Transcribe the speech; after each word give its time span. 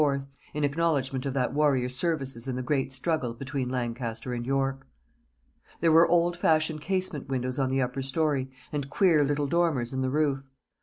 in 0.55 0.63
acknowledgment 0.63 1.27
of 1.27 1.35
that 1.35 1.53
warrior's 1.53 1.95
services 1.95 2.47
in 2.47 2.55
the 2.55 2.63
great 2.63 2.91
struggle 2.91 3.35
between 3.35 3.69
Lancaster 3.69 4.33
and 4.33 4.47
York. 4.47 4.87
There 5.79 5.91
were 5.91 6.07
old 6.07 6.35
fashioned 6.35 6.81
casement 6.81 7.29
windows 7.29 7.59
on 7.59 7.69
the 7.69 7.83
upper 7.83 8.01
story, 8.01 8.49
and 8.73 8.89
queer 8.89 9.23
little 9.23 9.45
dormers 9.45 9.93
in 9.93 10.01
the 10.01 10.09
roof. 10.09 10.49